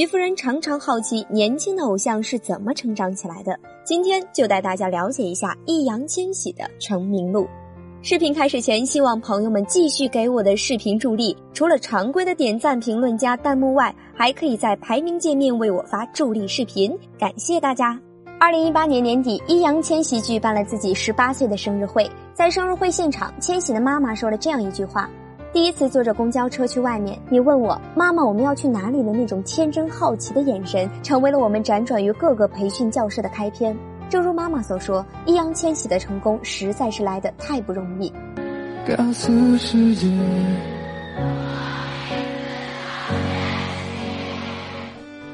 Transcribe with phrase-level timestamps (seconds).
[0.00, 3.54] 徐夫人常常好奇年轻的偶像是怎么成长起来的，
[3.84, 7.46] 今天就带大家了解一下易烊千玺的成名路。
[8.00, 18.00] 视频开始前，希望朋友们继续给我的视频助力，除了常规的点赞、评论加弹幕外，还可以在排名界面为我发助力视频，感谢大家。
[18.38, 25.10] 二零一八年年底，易烊千玺举办了自己十八岁的生日会，在生日会现场，千玺的妈妈说了这样一句话。
[25.52, 33.76] 第一次坐着公交车去外面，你问我妈妈我们要去哪里的那种天真好奇的眼神，成为了我们辗转于各个培训教室的开篇。
[34.08, 38.12] 正如妈妈所说，易烊千玺的成功实在是来得太不容易。
[38.96, 40.06] 告诉世界。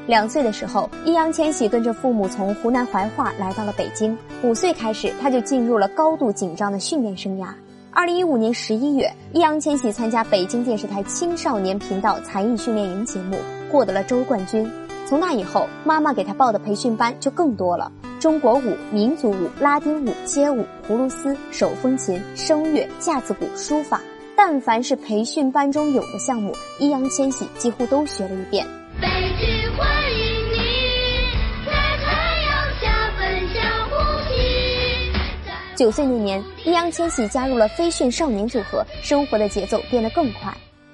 [0.07, 4.17] 两岁的时候，易烊千玺跟着父母从湖南怀化来到了北京。
[4.41, 7.49] 五岁开始，他就进入了高度紧张的训练生涯。
[7.91, 13.37] 二零一五年十一月，易烊千玺参加北京电视台青少年频道才艺训练营节目，
[13.71, 14.69] 获得了周冠军。
[15.05, 24.01] 从那以后，妈妈给他报的培训班就更多了：中国舞、民族舞、拉丁舞、街舞、葫芦丝、手风琴、声乐、架子鼓、书法，
[24.35, 28.65] 但凡是培训班中有的项目，易烊千玺几乎都学了一遍。
[35.77, 40.51] 九岁那年，易烊千玺加入了飞讯少年组合，生活的节奏变得更快。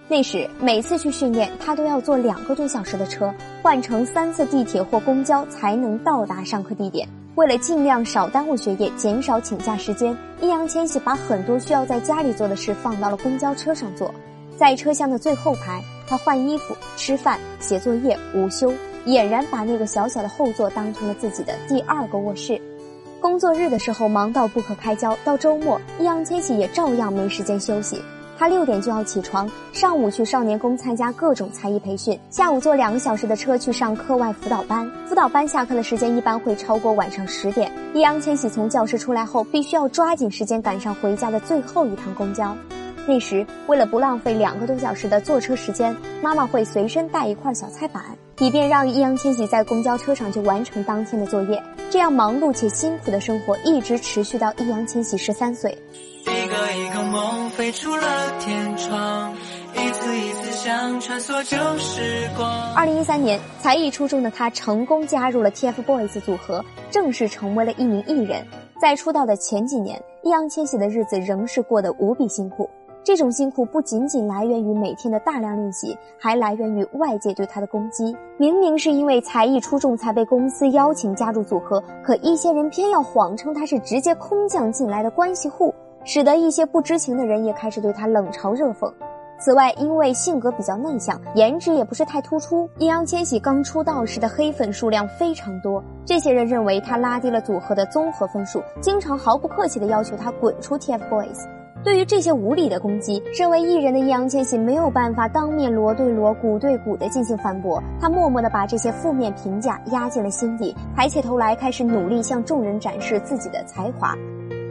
[0.09, 7.08] 那时，每次去训练，他都要坐两个多小时的车，换乘三次地铁或公交才能到达上课地点。
[7.36, 14.14] 为了尽量少耽误学业，减少请假时间，易烊千玺把很多需要在家里做的事放到了公交车上做。
[14.58, 18.70] 在车厢的最后排，他换衣服、吃饭、写作业、午休，
[19.06, 22.62] 俨然把那个小小的后座当成了自己的第二个卧室。
[23.23, 28.02] 工作日的时候忙到不可开交，到周末易烊千玺也照样没时间休息。
[28.38, 34.91] 他六点就要起床，上午去少年宫参加各种才艺培训，下午坐两个小时的车去上课外辅导班。
[35.07, 37.71] 辅导班下课的时间一般会超过晚上十点。
[37.94, 42.53] 易烊千玺从教室出来后，必须要抓紧时间赶上回家的最后一趟公交。
[43.06, 48.02] 那时，为了不浪费两个多小时的坐车时间，妈妈会随身带一块小菜板，
[48.40, 51.62] 以便让易烊千玺在公交车上就完成当天的作业。
[51.90, 55.78] 这样忙碌且辛苦的生活一直持续到易烊千玺十三岁。
[56.22, 58.08] 一个一个梦飞出了
[58.40, 59.34] 天窗，
[59.75, 62.74] 一次一次想穿梭旧时光。
[62.74, 68.46] 二零一三年，才艺出众的他成功加入了 TFBOYS 组合，正式成为了一名艺人。
[68.81, 72.69] 在出道的前几年，易烊千玺的日子仍是过得无比辛苦。
[73.03, 78.16] 这种辛苦不仅仅来源于每天的大量练习，还来源于外界对他的攻击。
[78.38, 85.75] 明明是因为才艺出众才被公司邀请加入组合，可一些人偏要谎称他是直接空降进来的关系户，
[86.06, 88.90] 使得一些不知情的人也开始对他冷嘲热讽。
[89.38, 95.84] 此外，因为性格比较内向，颜值也不是太突出，易烊千玺刚出道时的黑粉数量非常多。
[96.06, 101.62] 这些人认为他拉低了组合的综合分数，经常毫不客气地要求他滚出 TFBOYS。
[101.83, 114.16] 对于这些无理的攻击，身为艺人的易烊千玺没有办法当面锣对锣、鼓对鼓的进行反驳，他默默地把这些负面评价压进了心底，抬起头来开始努力向众人展示自己的才华。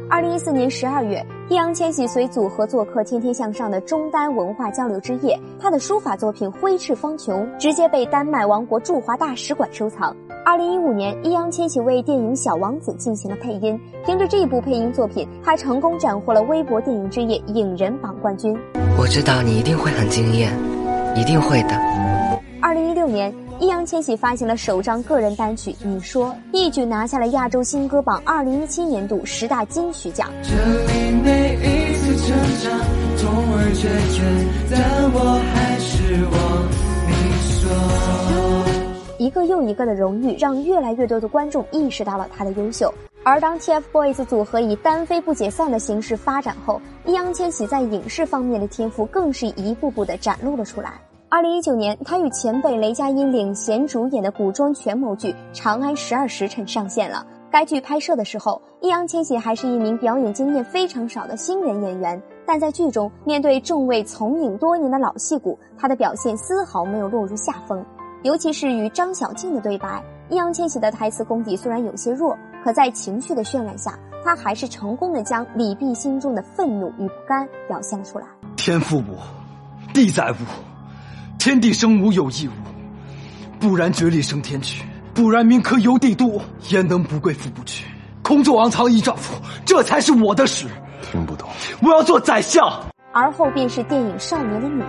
[0.08, 10.14] 二零一四年十二月，易烊千玺随组合做客《天天向上》的中丹文化交流之夜，他的书法作品《挥斥方遒》直接被丹麦王国驻华大使馆收藏。
[10.52, 18.54] 二零一五年，易烊千玺为电影《小王子》进行了配音，凭着这部配音作品，他成功斩获了微博电影之夜影人榜冠军。
[18.98, 20.52] 我知道你一定会很惊艳，
[21.16, 21.70] 一定会的。
[22.60, 23.34] 二零一六年。
[23.60, 30.28] 易烊千玺发行了首张个人单曲《你说》，一举拿下了亚洲新歌榜二零一七年度十大金曲奖。
[30.42, 31.92] 这里每一
[39.22, 42.92] 一个又一个的荣誉，让越来越多的观众意识到了他的优秀。
[43.22, 50.94] 而当 TFBOYS 组合以单飞不解散的形式发展后，易烊千玺在影视方面的天赋更是一步步的展露了出来。
[51.28, 57.24] 二零一九年，他与前辈雷佳音领衔主演的古装权谋剧《长安十二时辰》上线了。
[57.48, 67.84] 该剧拍摄的时候，易烊千玺还是一名表演经验非常少的新人演员，但在剧中面对众位从影多年的老戏骨，他的表现丝毫没有落入下风。
[68.22, 78.26] 尤其是与张小静的对白，易烊千玺的台词功底虽然有些弱，可在情绪的渲染下，他还是成功的将李泌心中的愤怒与不甘表现出来。
[78.54, 79.18] 天父母，
[79.92, 80.36] 地在无。
[81.36, 82.52] 天地生无有亦无，
[83.58, 86.40] 不然绝力升天去，不然民可游帝都，
[86.70, 87.84] 焉能不贵妇不娶？
[88.22, 89.34] 空座昂藏一丈夫，
[89.66, 90.68] 这才是我的使。
[91.10, 91.48] 听不懂。
[91.82, 92.64] 我要做宰相。
[93.12, 94.80] 而后便是电影《少年的你》，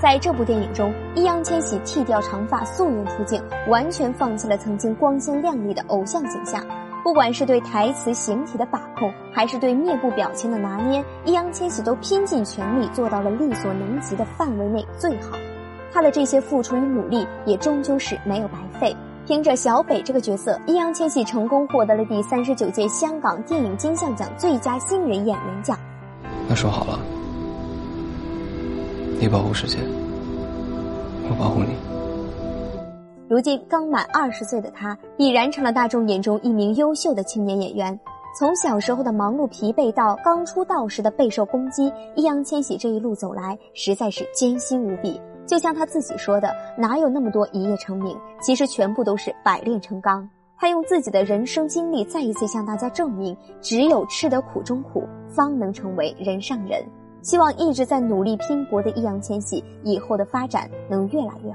[0.00, 6.62] 在这部电影中，易烊千玺剃掉长发，素颜出镜，完全放弃了曾经光鲜亮丽的偶像形象。
[7.02, 15.36] 不管是对台词形体的把控，还是对面部表情的拿捏，易烊千玺都拼尽全力做到了力所能及的范围内最好。
[15.92, 18.96] 他的这些付出与努力，也终究是没有白费。
[19.26, 25.78] 凭着小北这个角色，易烊千玺成功获得了第三十九届香港电影金像奖最佳新人演员奖。
[26.48, 26.98] 那说好了，
[29.20, 29.78] 你保护世界，
[31.28, 31.74] 我保护你。
[33.28, 37.98] 如今刚满二十岁的他，已然成了大众眼中一名优秀的青年演员。
[38.38, 45.20] 从小时候的忙碌疲惫到刚出道时的备受攻击，易烊千玺这一路走来，实在是艰辛无比。
[45.46, 48.16] 就像他自己说的，哪有那么多一夜成名？
[48.42, 50.28] 其实全部都是百炼成钢。
[50.56, 56.84] 他用自己的人生经历再一次向大家证明，只有吃得苦中苦，方能成为人上人。
[57.24, 61.52] 希望一直在努力拼搏的易烊千玺以后的发展能越来越好。